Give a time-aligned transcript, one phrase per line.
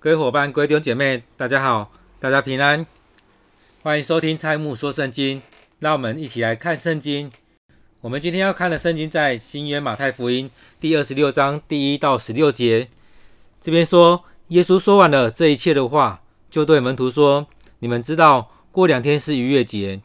[0.00, 2.86] 各位伙伴、各位弟兄姐妹，大家好，大家平安，
[3.82, 5.42] 欢迎收听蔡木说圣经。
[5.80, 7.32] 让我们一起来看圣经。
[8.02, 10.48] 我们今天要看的圣经在新约马太福音
[10.78, 12.86] 第二十六章第一到十六节。
[13.60, 17.48] 这边说，耶稣说完了这一切的话，就对门徒说
[17.80, 20.00] ：“你们知道，过两天是逾越节，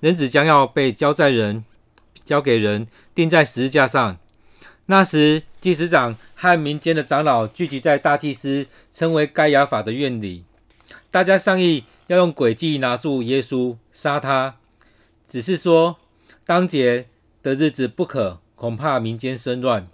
[0.00, 1.64] 人子将要被交在人，
[2.22, 4.18] 交给人，钉在十字架上。
[4.88, 10.44] 那时，祭司长。”和民间的长老聚集在大祭司称为该亚法的院里，
[11.10, 14.54] 大家商议要用诡计拿住耶稣，杀他。
[15.28, 15.96] 只是说
[16.46, 17.08] 当节
[17.42, 19.88] 的日子不可，恐怕民间生乱。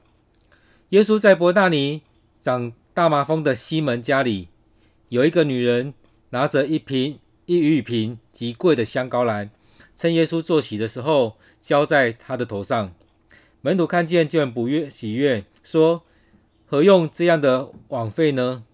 [0.91, 2.03] 耶稣在伯大尼
[2.39, 4.49] 长大麻风的西门家里，
[5.09, 5.95] 有一个女人
[6.29, 9.49] 拿着一瓶一玉瓶极贵的香膏来，
[9.97, 12.93] 趁耶稣坐席的时候浇在他的头上。
[13.65, 16.03] 门徒看见就很不悦喜悦，说。
[16.67, 18.65] 何用这样的枉费呢？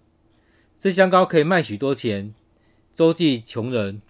[0.78, 2.34] 这香膏可以卖许多钱，
[2.92, 4.00] 周济穷人。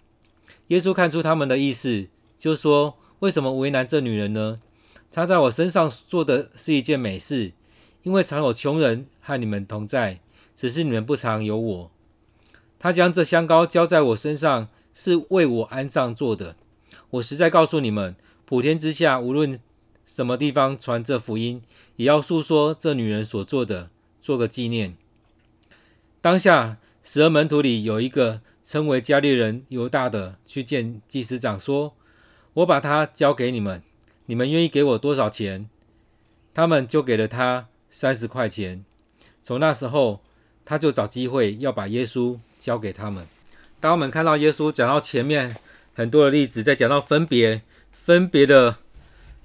[0.67, 4.59] 耶稣看出他们的意思，就说：“为什么为难这女人呢？
[5.11, 7.51] 她在我身上做的是一件美事，
[8.01, 10.21] 因为常有穷人和你们同在，
[10.55, 11.91] 只是你们不常有我。
[12.79, 16.55] 她将这香膏浇在我身上，是为我安葬做的。
[17.09, 19.59] 我实在告诉你们，普天之下无论。”
[20.13, 21.61] 什么地方传这福音，
[21.95, 23.89] 也要述说这女人所做的，
[24.21, 24.97] 做个纪念。
[26.19, 31.93] 当下十二门徒里有一个称为加利人犹大的，去见祭司长说
[32.55, 33.81] ：“我把他交给你们，
[34.25, 35.69] 你们愿意给我多少钱？”
[36.53, 38.83] 他们就给了他三十块钱。
[39.41, 40.19] 从那时候，
[40.65, 43.25] 他就找机会要把耶稣交给他们。
[43.79, 45.55] 当我们看到耶稣讲到前面
[45.93, 47.61] 很多的例子，在讲到分别
[47.93, 48.79] 分别的。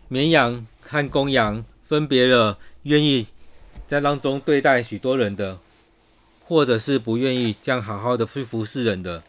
[0.08, 3.26] 绵羊和公羊分别了，愿意
[3.86, 5.58] 在当中对待许多人的，
[6.44, 9.24] 或者是不愿意这样好好的去服侍人的，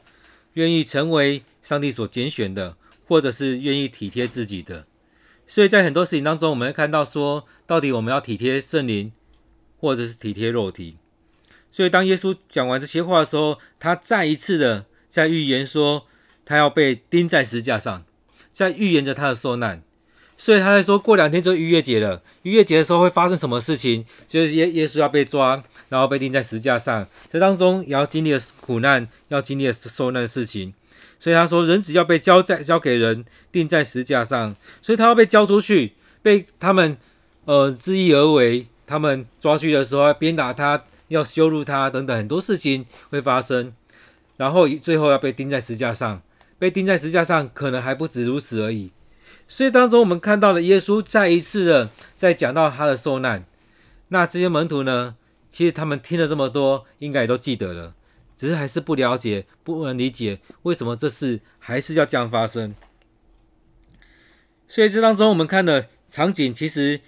[0.53, 2.75] 愿意成为上帝所拣选的，
[3.08, 4.86] 或者是愿意体贴自己的。
[5.48, 9.11] 所以在很多事情当中，我们会看到说，到底我们要体贴圣灵，
[9.80, 10.98] 或者是体贴肉体。
[11.71, 16.05] 所以当耶稣讲完这些话的时候，他再一次的在预言说，
[16.45, 18.05] 他要被钉在十架上，
[18.52, 19.83] 在预言着他的受难。
[20.37, 22.21] 所以他在说，过两天就逾越节了。
[22.43, 24.05] 逾越节的时候会发生什么事情？
[24.27, 27.08] 就是耶耶稣要被抓，然后被钉在十字架上。
[27.27, 30.73] 这当中也要经历的苦难，要经历的受难的事情。
[31.20, 34.55] 所以他说，人只要被交在交给人，钉在十字架上。
[34.81, 36.95] 所以他要被交出去，被他们
[37.45, 38.67] 呃恣意而为。
[38.86, 43.73] 他们抓去的时候要鞭打他，要羞辱他等等很多事情会发生。
[44.37, 46.21] 然后最后要被钉在十字架上，
[46.58, 48.92] 被钉在十字架上，可能还不止如此而已。
[49.45, 53.45] 所以当中，我们看到了耶稣再一次的在讲到他的受难。
[54.09, 55.15] 那这些门徒呢？
[55.49, 57.95] 其实他们听了这么多，应该也都记得了，
[58.37, 62.75] 只是还是不了解、不能理解为什么这事还是要这样发生。
[64.67, 66.99] 所以这当中，我们看的场景，其实，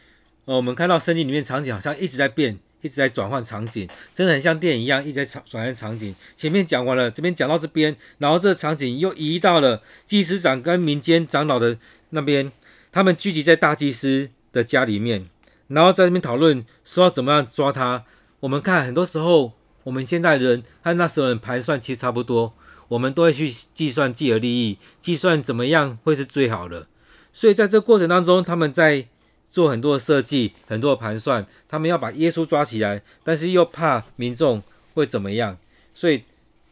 [0.46, 2.60] 呃，我们看到圣经里面场景好像一直在变。
[2.82, 6.16] 一直在转换场景，真的很像电影一样，一直在转转换场景。
[6.38, 11.78] 前面讲完了，这边讲到这边，然后这个场景又移到了祭司长跟民间长老的
[12.12, 12.52] 那边，
[12.92, 15.30] 他们聚集在大祭司的家里面，
[15.68, 18.06] 然后在这边讨论说要怎么样抓他。
[18.40, 19.54] 我们看很多时候，
[19.84, 22.54] 我们现代人和那时候人盘算其实差不多，
[22.88, 26.88] 我们都会去计算自己的利益，计算怎么样会是最好的。
[27.34, 29.08] 所以在这过程当中，他们在。
[29.50, 34.62] 做很多的设计，很多的盘算，他们要把耶稣抓起来，但是又怕民众
[34.94, 35.58] 会怎么样，
[35.96, 36.24] 所以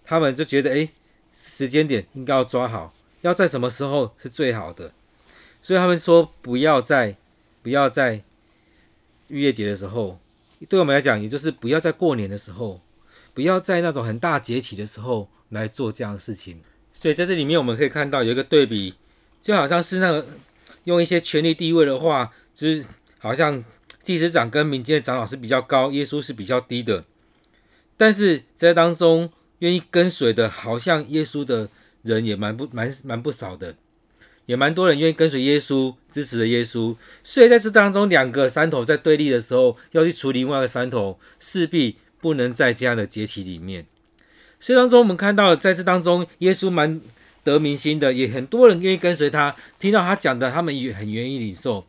[0.06, 0.90] 他们就觉得，哎，
[1.34, 4.92] 时间点应该要抓好，要在什么时候是最好的，
[5.62, 7.18] 所以他们说不要在
[7.64, 8.22] 不要在
[9.30, 10.20] 逾越节的时候，
[10.70, 12.80] 对我们来讲，也就是不要在过年的时候，
[13.34, 16.62] 不要在那种很大节气的时候来做这样的事情。
[16.94, 18.94] 所以在这里面我们可以看到有一个对比，
[19.42, 20.28] 就好像是那个
[20.84, 22.32] 用一些权力地位的话。
[22.58, 22.84] 就是
[23.20, 23.64] 好像
[24.02, 27.04] 祭司长跟民间的长老是比较高，耶稣是比较低的。
[27.96, 31.70] 但是在当中愿意跟随的，好像耶稣的
[32.02, 33.76] 人也蛮不蛮蛮不少的，
[34.48, 36.96] 也蛮多人愿意跟随耶稣，支持着耶稣。
[37.24, 43.86] 所以在这当中，两个山头在对立的时候，要去处理另外一个山头，势必不能在这样的节期里面。
[44.60, 47.00] 所以当中我们看到，在这当中，耶稣蛮
[47.44, 51.86] 得民心的，也很多人愿意跟随他，听到他讲的，他们也很愿意领受。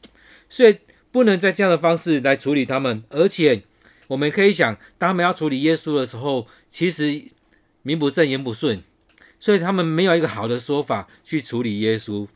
[0.48, 0.78] 所以
[1.10, 3.62] 不能再这样的方式来处理他们，而且
[4.08, 7.24] 我们可以想，当他们要处理耶稣的时候，其实
[7.82, 8.82] 名不正言不顺，
[9.38, 12.26] 所以他们没有一个好的说法去处理耶稣。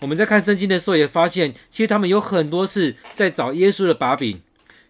[0.00, 4.40] 我们在看圣经的时候也发现，其实他们有很多次在找耶稣的把柄，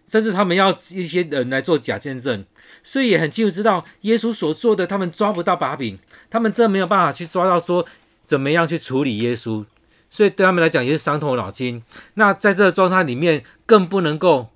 [0.09, 2.45] 甚至他们要一些人来做假见证，
[2.83, 5.97] 所以也很清楚知道耶稣所做的，他们抓不到把柄，
[6.29, 7.85] 他们真没有办法去抓到说
[8.25, 9.65] 怎么样去处理耶稣，
[10.15, 11.83] 所以对他们来讲也是伤透脑筋。
[12.13, 14.47] 那在这个状态里面，更不能够，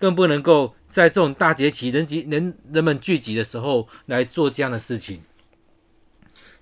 [0.00, 5.22] 更不能够在这种大节期人集人人们聚集的时候来做这样的事情。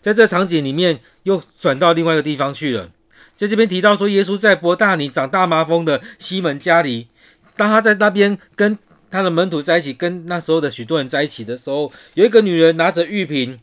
[0.03, 2.91] 在这场景里面，又转到另外一个地方去了。
[3.35, 7.09] 在这边提到说，耶稣在伯大尼长大麻风的西门家里，
[7.57, 8.79] 当他在那边跟
[9.11, 13.61] 他的门徒在一起，跟那时候的许多人在一起的时候，有一个女人拿着玉瓶，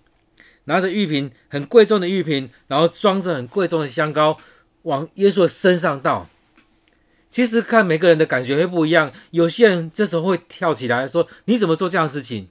[0.67, 4.37] 拿着玉瓶很贵重的玉瓶，然后装着很贵重的香膏，
[4.83, 6.29] 往耶稣的身上倒。
[7.29, 12.47] 其实看每个人的感觉会不一样，有些人这时候会跳起来说：“你怎么做这样的事情？”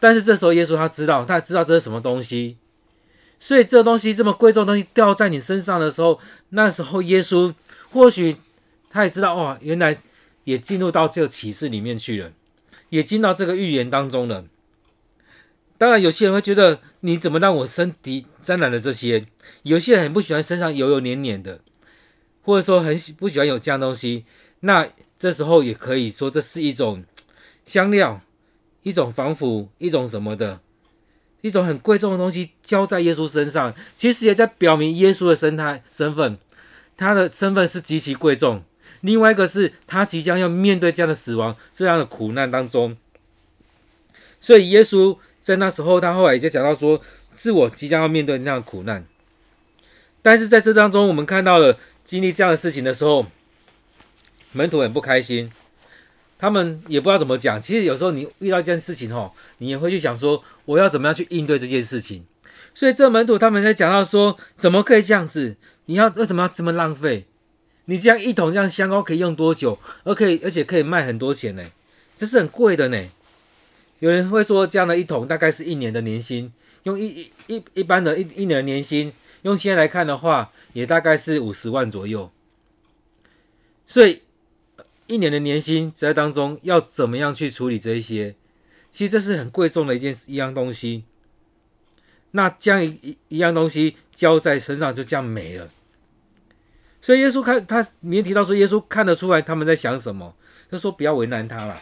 [0.00, 2.56] 但是这时候耶稣他知道，他知道这是什么东西。
[3.38, 6.18] 所以这东西这么贵重的东西掉在你身上的时候，
[6.50, 7.54] 那时候耶稣
[7.90, 8.36] 或许
[8.90, 9.96] 他也知道，哇，原来
[10.44, 12.32] 也进入到这个启示里面去了，
[12.90, 14.44] 也进到这个预言当中了。
[15.80, 19.26] 当然，有些人会觉得，你怎么让我身体沾染了这些？
[19.62, 21.62] 有些人很不喜欢身上油油黏黏的，
[22.42, 24.26] 或者说很喜不喜欢有这样东西。
[24.60, 24.86] 那
[25.18, 27.04] 这时候也可以说，这是一种
[27.64, 28.20] 香料，
[28.82, 30.60] 一种防腐，一种什么的。
[31.40, 36.36] 一种很贵重的东西浇在耶稣身上，其实也在表明耶稣的身态身份，
[36.98, 38.62] 他的身份是极其贵重。
[39.00, 42.98] 另外一个是他即将要面对这样的死亡、这样的苦难当中，
[44.38, 45.16] 所以耶稣
[45.50, 47.00] 在那时候，他后来也就讲到说，
[47.34, 49.04] 是我即将要面对那样苦难。
[50.22, 53.26] 但是在这当中，我们看到了经历这样的事情的时候，
[54.52, 55.50] 门徒很不开心。
[56.38, 57.60] 他们也不知道怎么讲。
[57.60, 62.24] 其实有时候你遇到一件事情吼，你也会去想说，我要怎么样去应对这件事情。
[62.72, 65.56] 所以这门徒他们在讲到说，怎么可以这样子？
[65.86, 67.26] 你要为什么要这么浪费？
[67.86, 69.78] 你这样一桶这样香膏可以用多久？
[70.04, 71.64] 而可以而且可以卖很多钱呢？
[72.16, 73.08] 这是很贵的呢。
[74.00, 76.52] 有人会说，这样的一桶大概是一年的年薪，
[76.82, 79.12] 用一一一一般的一一年的年薪，
[79.42, 82.30] 用现在来看的话，也大概是五十万左右。
[83.86, 84.22] 所以。
[85.06, 88.36] 一年的年薪在当中要怎么样去处理这一些？
[88.92, 91.02] 其实这是很贵重的一件一样东西。
[92.30, 95.68] 那这样一一样东西交在身上就这样没了。
[97.00, 100.36] 所以耶稣看他里面提到说，耶稣看得出来他们在想什么，
[100.70, 101.80] 就说不要为难他了。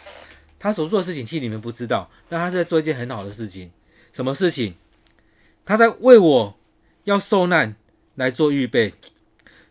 [0.59, 3.71] 他所做的事情其实你们不知道，但他是在做一件很好的事情。
[4.13, 4.75] 什么事情？
[5.65, 6.59] 他在为我
[7.05, 7.77] 要受难
[8.17, 8.95] 来做预备。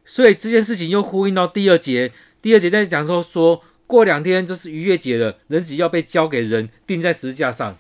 [0.06, 2.14] 所以这件事情又呼应到第二节。
[2.42, 7.78] 第二节在讲说，说过两天就是逾越节了，人子要被交给人，钉在十字架上。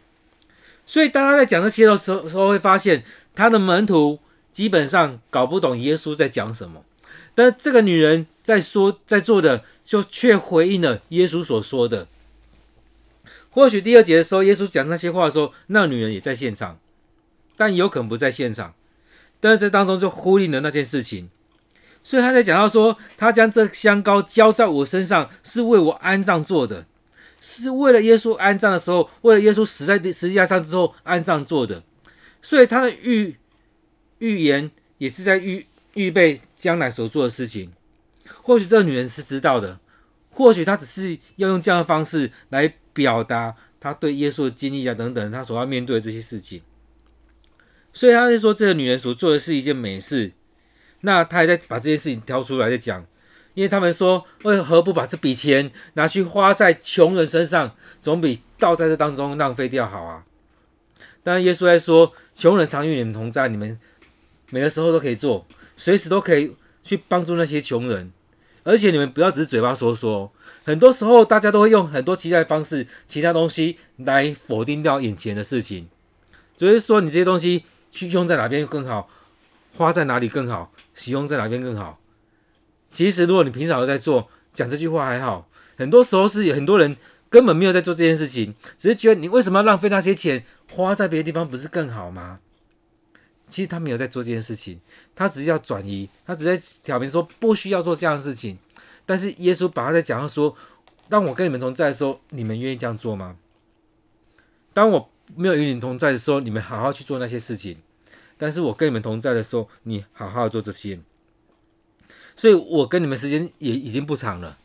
[0.86, 4.19] 所以当他在讲这些的时候，时候会发现他的门徒
[4.51, 6.83] 基本上搞不懂耶稣在讲什么。
[7.33, 12.07] 但这个女人在说在做的，就却回应了耶稣所说的。
[13.57, 16.80] 或许第二节的时候，耶稣讲那些话的时候，那女人也在现场，
[17.56, 18.75] 但有可能不在现场。
[19.39, 21.31] 但是这当中就呼应了那件事情。
[22.04, 26.86] 所以他在讲到说，他将这香膏浇在我身上，是为我安葬做的，
[27.42, 31.81] 是为了耶稣安葬的时候，为了耶稣死在十字架上之后安葬做的。
[32.44, 33.38] 所以他的预
[34.19, 34.69] 预言
[35.00, 35.65] 也是在预
[35.95, 37.71] 预备将来所做的事情。
[38.44, 39.80] 或许这个女人是知道的，
[40.30, 46.63] 或许她只是要用这样的方式来表达他对耶稣的经历啊等等，他所要面对的这些事情。
[47.94, 50.31] 所以他就说，这个女人所做的是一件美事。
[51.01, 53.06] 那他还在把这件事情挑出来在讲，
[53.54, 60.25] 因为他们说，为何不把这笔钱拿去花在穷人身上，总比倒在这当中浪费掉好啊？
[61.23, 63.80] 当然，耶稣在说，穷人常与你们同在，你们
[64.49, 68.11] 每个时候都可以做，随时都可以去帮助那些穷人，
[68.68, 70.30] 而且你们不要只是嘴巴说说，
[70.66, 75.88] 很多时候大家都会用很多其他的方式、其他东西来否定掉眼前的事情，
[76.57, 79.07] 只是说你这些东西去用在哪边更好，
[79.78, 80.74] 花在哪里更好。
[80.94, 81.97] 使用在哪边更好？
[82.90, 85.47] 其实，如果你平常有在做，讲这句话还好。
[85.78, 86.97] 很多时候是有很多人
[87.30, 90.44] 根本没有在做这件事情，只是觉得你为什么要浪费那些钱，
[90.74, 92.40] 花在别的地方不是更好吗？
[93.49, 94.80] 其实他没有在做这件事情，
[95.16, 98.57] 他只是要转移，他只是在挑明说不需要做这样的事情。
[99.06, 100.56] 但是耶稣把他在讲到说，
[101.07, 103.37] 当我跟你们同在的时候，你们愿意这样做吗？
[104.73, 107.77] 当我没有与你们同在的时候，你们好好去做那些事情。
[108.37, 110.99] 但是我跟你们同在的时候，你好好做这些，
[112.35, 114.57] 所以我跟你们时间也已经不长了，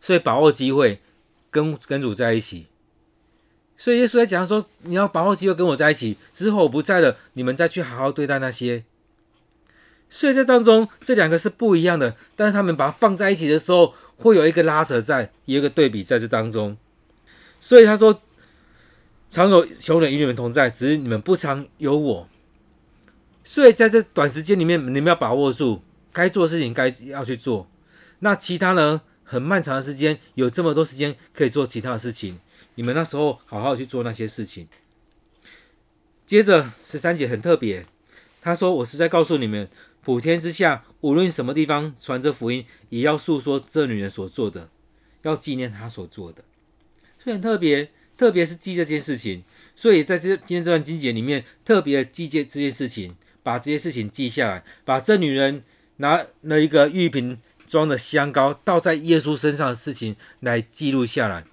[0.00, 1.00] 所以把握机会
[1.50, 2.66] 跟跟主在一起。
[3.76, 8.84] 所以耶稣在讲说，你要把握机会跟我在一起，之后我不在了，你们再去好好对待那些。
[10.08, 16.76] 所以在当中这两个是不一样的，但是他们把它放在一起的时候，会有一个拉扯在，一个对比在这当中。
[17.60, 18.18] 所以他说
[19.28, 22.28] ：“常有穷人与你们同在，只是你们不常有我。”
[23.44, 27.68] 所以在这短时间里面，你们要把握住该做的事情，该要去做。
[28.20, 29.02] 那其他呢？
[29.28, 32.38] 很漫长的时间，有这么多时间可以做其他的事情，
[32.76, 34.68] 你们那时候好好去做那些事情。
[36.24, 37.84] 接着十三节很特别，
[38.40, 39.68] 他说：“我是在告诉你们，
[40.02, 44.70] 普天之下，无论什么地方传这福音，也要述说这女人所做的，
[45.22, 46.44] 要纪念她所做的。”
[47.22, 49.44] 所以很特别，特别是记这件事情。
[49.74, 55.64] 所以在这今天这段经节里面，特别的记这这件事情，把这些事情记下来，把这女人
[55.96, 57.38] 拿了一个玉瓶。
[57.68, 61.44] 装的香膏倒在耶稣身上的事情来记录下来。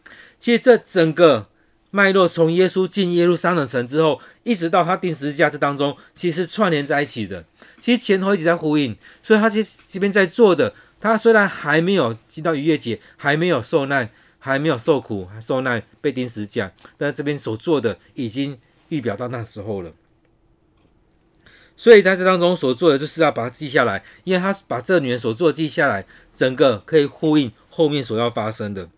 [0.44, 1.48] 其实这整个
[1.90, 7.46] 脉络，从耶稣进耶路撒冷城之后，一直到他钉十字架这当中，其实是串联在一起的。
[7.80, 8.94] 其实前后一直在呼应。
[9.22, 18.60] 所以他其实这边在做的，他虽然还没有进到逾越节，还没有受难，还没有受苦受难被钉十字架，但这边所做的已经
[18.90, 19.94] 预表到那时候了。
[21.78, 28.90] 所以在这当中所做的，就是要把它记下来，因为他把这女人所做记下来，整个可以呼应后面所要发生的。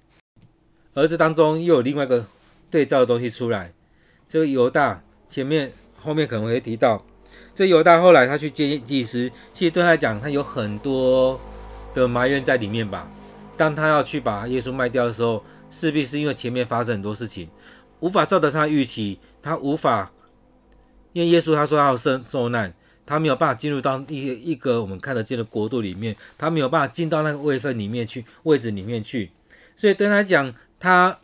[0.96, 2.26] 而这当中又有另外一个
[2.72, 3.72] 对照的东西出来，
[4.28, 5.72] 这个犹大前面
[6.02, 7.06] 后面可能会提到，
[7.54, 11.40] 这犹大后来他去见祭司，其实对他来讲，他有很多
[11.94, 13.08] 的埋怨在里面吧。
[13.58, 17.50] 当他要去把耶稣卖掉的时候，势必是因为前面发生很多事情，
[18.00, 20.12] 无法照着他预期，他无法。
[21.14, 22.74] 因为耶稣他说他要受受难，
[23.06, 29.32] 他没有办法进入到一一个我们看得见的国度里面，他没有办法进到那个位份里面去，位置里面去，
[29.78, 30.54] 所以对他来讲，
[30.86, 31.18] 他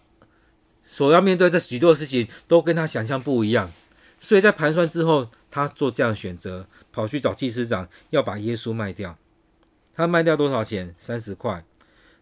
[0.84, 3.72] 所要面对这许多事情都跟他想象不一样，
[4.20, 9.16] 所以在盘算之后，他做这样选择，跑去找祭司长要把耶稣卖掉，
[9.94, 10.96] 他卖掉多少钱？
[10.98, 11.64] 三十块。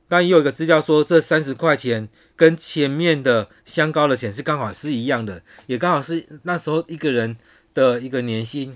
[0.10, 7.38] 但也有一个资料说，这三十块钱跟前面的香膏的钱是刚好是一样的，也刚好是那时候一个人。
[7.76, 8.76] 的一个年薪，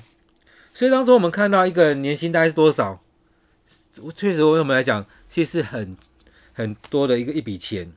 [0.71, 3.01] 所以当中我们看到一个年薪大概是多少？
[4.15, 5.97] 确实为我们来讲，其实是很
[6.53, 7.91] 很多的一个一笔钱。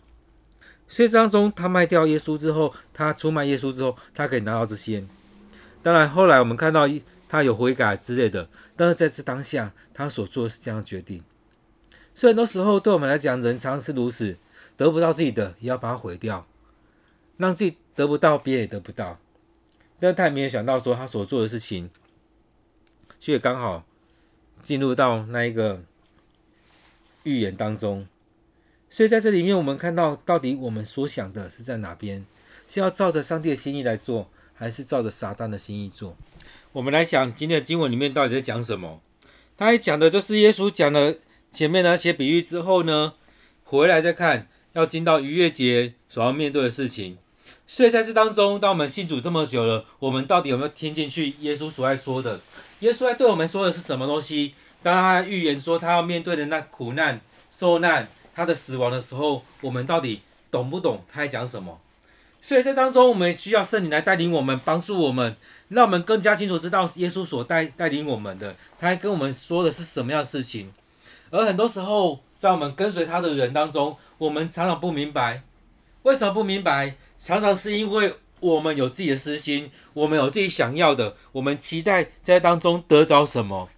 [0.89, 5.05] 所以当中他卖掉耶稣之后，他出卖耶稣之后，他可以拿到这些。
[5.83, 6.89] 当然后来我们看到
[7.29, 11.23] 他有悔改之类的，但是在这当下，他所做的是这样的决定。
[12.15, 14.37] 所以很多时候对我们来讲，人常常是如此，
[14.77, 16.47] 得不到自己的，也要把它毁掉，
[17.37, 19.19] 让自己得不到，别人也得不到。
[19.99, 21.91] 但他也没有想到，说他所做的事情，
[23.19, 23.85] 却刚好
[24.63, 25.83] 进入到那一个
[27.25, 28.07] 预言当中。
[28.97, 32.25] 所以在这里面，我们看到到底我们所想的是在哪边？
[32.67, 36.17] 是要照着上帝的心意来做，还是照着撒旦的心意做？
[36.73, 39.03] 我们来想今天的经文里面到底在讲什么？
[39.59, 41.15] 他还讲的就是耶稣讲了
[41.53, 43.13] 前面那些比喻之后呢，
[43.65, 47.19] 回来再看要进到逾越节所要面对的事情。
[47.67, 52.41] 所以在这当中，当我们信主这么久了，我们到底有没有听进去耶稣所爱说的？
[52.81, 54.55] 耶稣在对我们说的是什么东西？
[54.83, 61.81] 当他预言说他要面对的那苦难、受难、他的死亡的时候，我们到底懂不懂他在讲什么？
[62.43, 65.35] 所以在当中，我们需要圣灵来带领我们，帮助我们，
[65.69, 70.71] 让我们更加清楚知道耶稣所带带领我们的，他还跟我们说的是什么样的事情。
[71.31, 75.43] 而很多时候，在我们跟随他的人当中，我们常常不明白，
[76.03, 76.95] 为什么不明白？
[77.19, 83.71] 常常是因为我们有自己的私心，我们有自己想要的，我们期待在当中得着什么，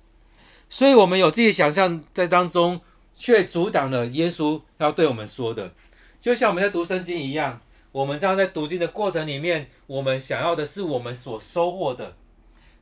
[0.69, 2.81] 所以我们有自己想象在当中，
[3.19, 5.75] 却阻挡了耶稣要对我们说的。
[6.21, 7.61] 就像我们在读圣经一样，
[7.93, 12.17] 我们这样在读经的过程里面，我们想要的是我们所收获的。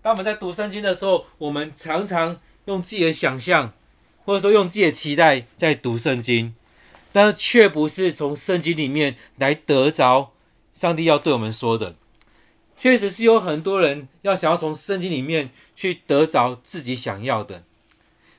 [0.03, 3.73] 当我们在读圣经的时候，我们常常用自己的想象，
[4.25, 6.55] 或者说用自己的期待在读圣经，
[7.13, 10.33] 但却不是从圣经里面来得着。
[10.73, 11.97] 上帝要对我们说的，
[12.79, 17.65] 确实是有很多人要想要从圣经里面去得着自己想要的。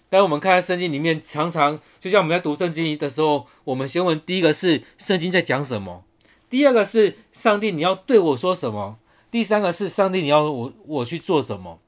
[0.10, 6.04] 但我们看圣经里面，常常就像我们在读圣经的时候，我们先问第一个是圣经在讲什么，
[6.50, 8.98] 第二个是上帝你要对我说什么，
[9.30, 11.80] 第三个是上帝你要我我去做什么。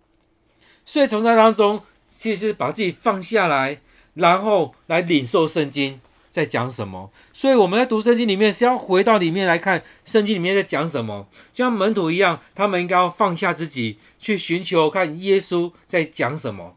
[0.85, 3.79] 所以从那当中，其实把自己放下来，
[4.15, 6.01] 然后来领受圣经。
[6.31, 7.11] 在讲什么？
[7.33, 16.75] 所以我们在读圣经里面是要回到里面来看圣经里面在讲什么，就像门徒一样，他们应该要放下自己，去寻求看耶稣在讲什么。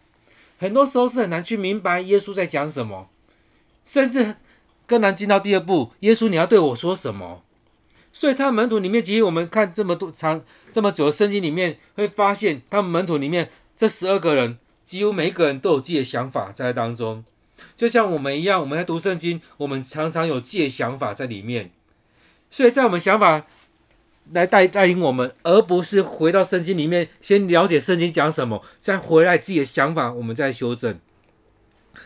[0.62, 3.08] 很多时候是很难去明白耶稣在讲什么，
[3.84, 4.36] 甚至
[4.86, 7.42] 更难进到第二步，耶稣你要对我说什么？
[8.12, 10.40] 所以他们门徒里面，其实我们看这么多长
[10.70, 17.24] 这么久的圣经里面，会发现他们门徒里面这十二个人，几乎每一个人都有自己的想法在当中。
[17.74, 21.72] 就像我们一样，我们在读圣经，我们常常有自己的想法在里面。
[22.48, 23.46] 所以在我们想法
[24.30, 30.98] 来带带领我们，而不是回到圣经里面先了解圣经讲什么，再回来自己的想法，我们再修正。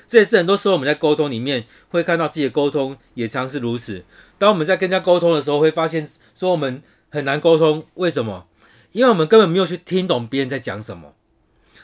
[0.08, 4.04] 这也是很多时候我们在沟通里面会看到自己的沟通也常是如此。
[4.38, 8.46] 当我们在跟人家沟通的时候，会发现说我们很难沟通，为什么？
[8.92, 11.14] 因为我们根本没有去听懂别人在讲什么，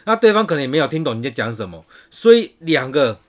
[0.04, 3.20] 那对方可能也没有听懂你在讲什么，所以两个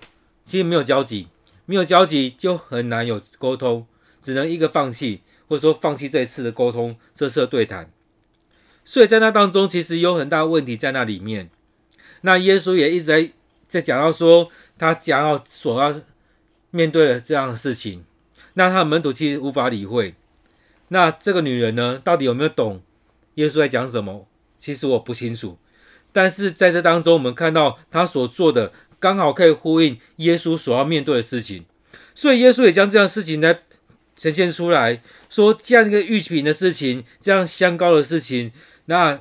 [0.46, 1.28] 其实没有交集，
[1.66, 3.86] 没有交集就很难有沟通，
[4.22, 7.92] 只能一个放弃，或者说放弃这一次的沟通，这次的对谈。
[8.84, 11.50] 所以在那当中，其实有很大的问题在那里面。
[12.22, 13.30] 那耶稣也一直在
[13.68, 14.50] 在讲到说。
[14.76, 16.02] 他将要所要
[16.72, 18.04] 面对的这样的事情，
[18.56, 20.16] 那他的门徒其实无法理会。
[20.90, 22.82] 那这个女人呢，到底有没有懂
[23.36, 24.28] 耶稣在讲什么？
[24.58, 25.60] 其实我不清楚。
[26.12, 31.66] 但是在这当中，我们看到他所做的刚好可以呼应耶稣所要面对的事情，
[32.16, 33.62] 所以耶稣也将这样的事情来
[34.24, 38.54] 呈现出来，说这样一个玉瓶的事情，这样香膏的事情，
[38.86, 39.20] 那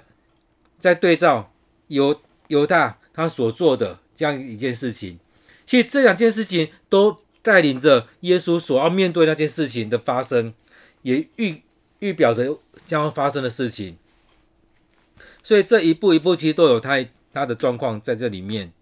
[0.79, 1.53] 在对照
[1.89, 5.19] 犹犹大他所做的这样一件事情。
[5.67, 10.55] 其实这两件事情都带领着耶稣所要面对那件事情的发生，
[11.03, 11.63] 也预
[11.99, 13.97] 预表着将要发生的事情。
[15.43, 17.05] 所以这一步一步其实都有他
[17.35, 18.73] 他的状况在这里面，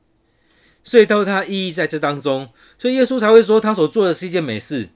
[0.84, 2.50] 所以都有它意义在这当中。
[2.78, 4.90] 所以耶稣才会说他所做的是一件美事，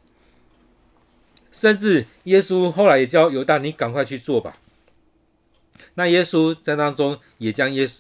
[1.55, 4.57] 甚至耶稣后来也叫犹大，你赶快去做吧。
[5.95, 7.93] 那耶稣在当中也将耶稣，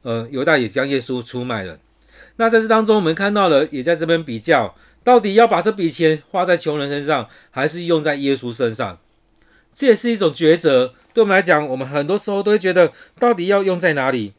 [0.00, 1.78] 呃，犹大也将耶稣出卖了。
[2.36, 8.98] 那在这当中，我们看到了，也在这边比较，到底要把这笔钱花在穷人身上，还是用在耶稣身上？
[9.70, 10.94] 这也是一种抉择。
[11.12, 14.32] 对我们来讲，我们很多时候都会觉得，到底要用在哪里？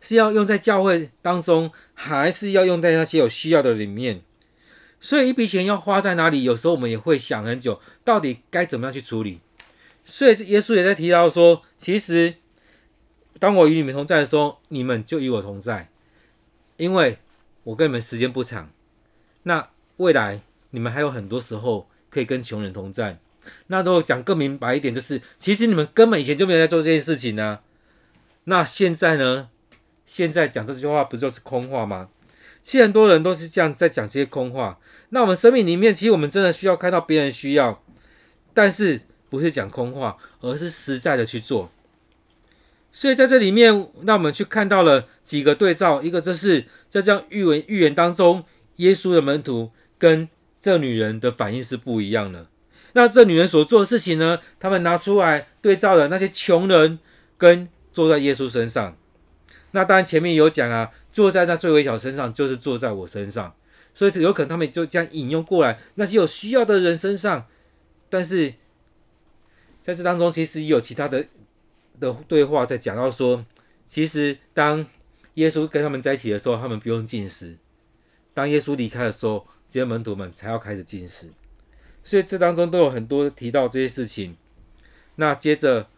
[0.00, 4.22] 是要用在教会当中，还是要用在那些有需要的里面？
[5.00, 6.44] 所以，一笔钱要花在哪里？
[6.44, 9.40] 有时候我们也会想很久，到底该怎么样去处理？
[10.04, 12.34] 所以，耶稣也在提到说，其实，
[13.38, 15.90] 当我与你们同在的时候，你们就与我同在，
[16.76, 17.18] 因为。
[17.64, 18.70] 我跟你们时间不长，
[19.42, 23.18] 那未来你们还有很多时候可以跟穷人同在。
[23.66, 27.60] 那如果讲更明白一点，就是其实你们根本以前就没有在做这件事情呢、
[28.44, 29.50] 那现在呢？
[30.06, 32.08] 现在讲这句话不就是空话吗？
[32.62, 34.78] 其实很多人都是这样在讲这些空话。
[35.10, 37.82] 那我们生命里面，其实我们真的需要看到别人需要，
[38.54, 41.70] 但是不是讲空话，而是实在的去做。
[42.92, 48.44] 所以在这里面，那我们去看到了几个对照，一个就是在这样预言预言当中，
[48.76, 50.28] 耶稣的门徒跟
[50.60, 52.48] 这女人的反应是不一样的。
[52.92, 56.98] 那这女人所做的事情呢，他们拿出来对照了那些穷人
[57.38, 58.96] 跟坐在耶稣身上。
[59.70, 63.54] 那当然前面有讲啊，坐在那最微小身上就是坐在我身上，
[63.94, 67.46] 所以有可能他们就这样引用过来，那些有需要的人身上。
[68.08, 68.54] 但是
[69.82, 71.26] 在这当中，其实也有其他的。
[71.98, 73.44] 的对话在讲到说，
[73.86, 74.86] 其实当
[75.34, 77.58] 耶稣跟他们在一起的时候，他们不用进食；
[78.32, 81.28] 当耶稣离开的时候，这些门徒们才要开始进食。
[82.02, 84.34] 所以这当中都有很多提到这些事情。
[85.16, 85.88] 那接着，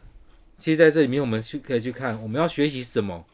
[0.57, 3.25] 其实在这里面我们去可以去看，我们要学习什么？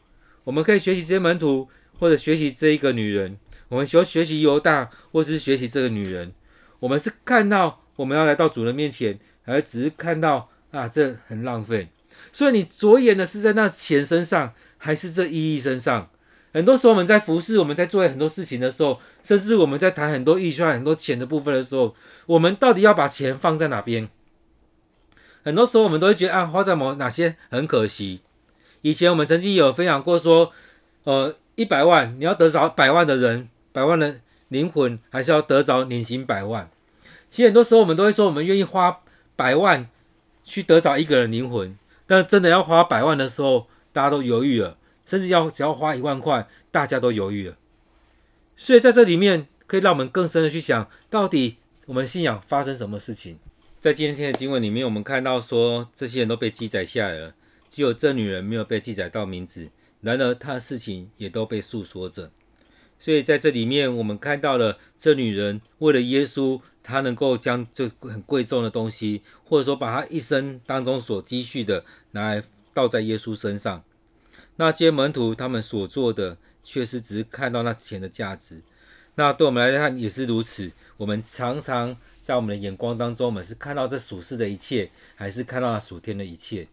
[0.45, 3.37] 我们可以学习这些门徒，或者学习这一个女人。
[3.67, 6.33] 我们学学习犹大，或是学习这个女人。
[6.79, 11.89] 我们是看到我们要来到主人面前，而只是看到啊，这很浪费。
[12.31, 16.09] 所以你着眼的是在那钱身上，还是这意义身上？
[16.51, 24.09] 很多时候我们在服侍，我们在做很多事情的时候，甚至我们在谈很多预算、很多钱的部分的时候，我们到底要把钱放在哪边？
[25.43, 28.21] 很多时候我们都会觉得啊，花在某哪些很可惜。
[28.81, 30.51] 以前我们曾经有分享过说，
[31.03, 36.69] 呃，一百万你要得着百万的人，百万的灵魂，还是要得着年薪百万？
[37.29, 39.01] 其实很多时候我们都会说，我们愿意花
[39.35, 39.87] 百万
[40.43, 41.77] 去得着一个人灵魂。
[42.07, 47.55] 但真的要花百万的时候，大家都犹豫了；甚至要只要花一万块，大家都犹豫了。
[48.57, 53.37] 所以在这里面，可以让我们更深的去想，到底我们信仰发生什么事情。
[53.79, 57.35] 在今天的经文里面，我们看到说，这些人都被记载下来了，
[57.79, 59.69] 只有这女人没有被记载到名字。
[60.01, 62.29] 然而，她的事情也都被诉说着。
[62.99, 66.59] 所以在这里面，我们看到了这女人为了耶稣。
[66.83, 73.83] 她能够将这很贵重的东西，或者说把她一生当中所积蓄的拿来倒在耶稣身上。
[74.57, 78.61] 那些门徒他们所做的，确实只是看到那钱的价值。
[79.15, 80.71] 那对我们来看也是如此。
[80.97, 86.67] 我们常常在我们的眼光当中，我们是看到这属世的一切，还是看到那属天的一切？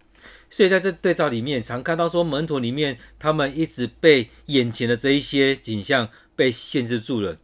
[0.49, 7.39] 所以在这对照里面，常看到说门徒里面，他们一直被眼前的这一些景象被限制住了。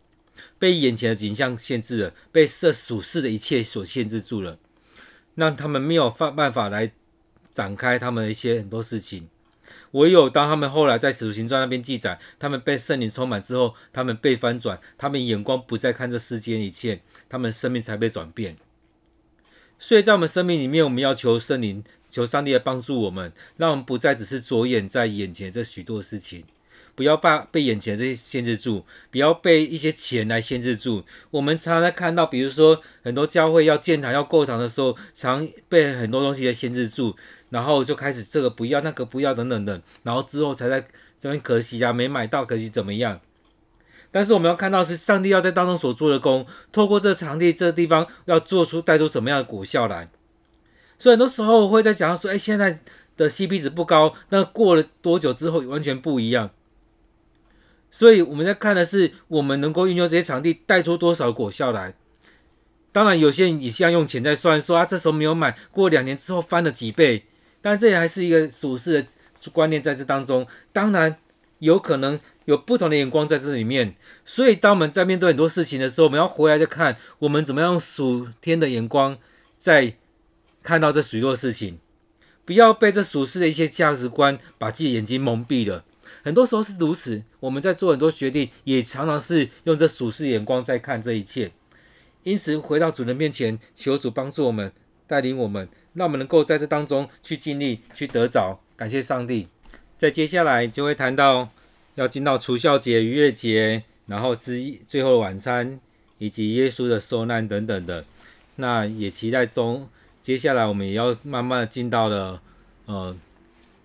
[0.59, 4.59] 被眼前的景象限制了，被这属世的一切所限制住了，
[5.35, 6.93] 让他们没有办办法来
[7.53, 9.29] 展开他们的一些很多事情。
[9.93, 18.57] 唯有当他们后来在《使徒行传》那边记载，他们被圣灵充满之后，他们被翻转，他们眼光不再看这世间一切，他们生命才被转变。
[19.79, 21.83] 所以在我们生命里面，我们要求圣灵、
[22.13, 26.45] 求上帝来帮助我们，让我们不再只是着眼在眼前这许多事情。
[26.95, 31.03] 不要把被眼前这些限制住，不要被一些钱来限制住。
[31.31, 37.17] 我们常常在看到，比如说很多教会要建堂、要购堂的时候，常被很多东西来限制住，
[37.49, 40.87] 然后就开始这个不要、那个不要等等等，然后之后才在
[41.19, 43.23] 这边可惜啊，没买到，可惜怎么样？
[44.11, 50.11] 但是我们要看到是上帝要在当中所做的工，透过这场地、这个地方要做出带出什么样的果效来。
[51.03, 52.79] 所以很多时候我会在讲说，哎，现在
[53.17, 56.51] 的 CP 值不高，那过了多久之后完全不一样。
[57.91, 61.95] 所以我们在看的是，我们能够运用这些场地带出多少果效来。
[62.93, 67.25] 当然，有些人也像用钱在算，说啊，这时候没有买，过两年之后翻了几倍。
[67.61, 69.09] 但这也还是一个属世的
[69.53, 70.47] 观念在这当中。
[70.73, 71.17] 当然，
[71.59, 73.97] 有可能有不同的眼光在这里面。
[74.25, 79.19] 所以，当我们在面对很多事情的时候，我们要回来再看，我们怎么样用数天的眼光
[79.59, 79.97] 在
[80.63, 81.79] 看到这许多事情，
[82.45, 85.85] 不要被这属世的一些价值观把自己的眼睛蒙蔽了。
[86.23, 91.53] 很多时候是如此，我们在做很多决定，也常常是用这属世眼光在看这一切。
[92.23, 94.73] 因此，回到主人面前，求主帮助我们，
[95.07, 98.61] 带领我们，让我们能够在这当中去尽力去得着。
[98.77, 99.49] 感谢上帝。
[99.99, 101.49] 在接下来就会谈到
[101.95, 105.81] 要进到除酵节、逾越节，然后之最后晚餐，
[106.19, 108.05] 以及耶稣的受难等等的。
[108.57, 109.89] 那也期待中，
[110.23, 112.41] 接下来我们也要慢慢的进到了
[112.87, 113.15] 呃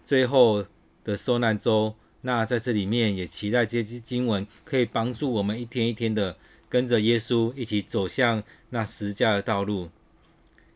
[0.05, 0.63] 最后
[1.03, 1.95] 的受难周。
[2.21, 6.35] 那在这里面也期待这些经文可以帮助我们一天一天的
[6.67, 9.89] 跟着耶稣一起走向那十架的道路。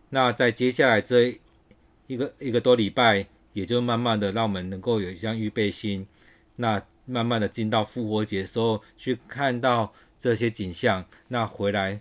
[0.09, 1.39] 那在接下来这
[2.07, 6.07] 一个一个多礼拜，也就慢慢的让我们能够有一项预备心。
[6.57, 11.99] 那慢慢的进到复活节时候，去看到这些景象，那回来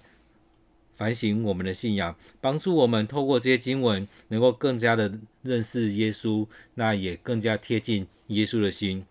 [1.00, 9.06] 反省我们的信仰，帮助我们透过这些经文，能够更加的认识耶稣，那也更加贴近耶稣的心。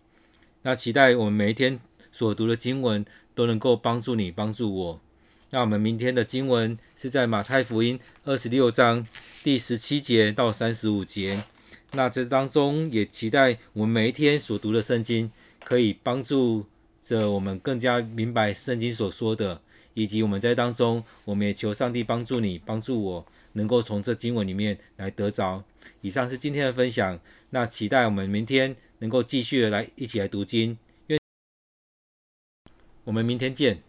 [0.62, 1.80] 那期待我们每一天
[2.12, 5.00] 所读的经文都能够帮助你，帮助我。
[5.50, 9.04] 那我们明天的经文是在马太福音二十六章
[9.42, 11.42] 第十七节到三十五节。
[11.90, 15.32] 那这当中也期待我们每一天所读的圣经
[15.64, 16.66] 可以帮助
[17.02, 19.60] 着我们更加明白圣经所说的，
[19.94, 25.64] 以及我们在当中，我们也求上帝帮助你，帮助我，能够从这经文里面来得着。
[26.00, 27.18] 以上是今天的分享。
[27.50, 28.76] 那期待我们明天。
[29.00, 30.76] 能够继续的来一起来读经，
[31.06, 31.18] 愿
[33.04, 33.82] 我们明天见。